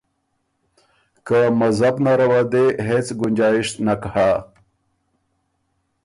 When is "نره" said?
2.05-2.25